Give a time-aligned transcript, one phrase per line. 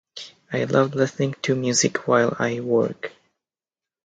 [0.51, 3.11] I love listening to music while I work.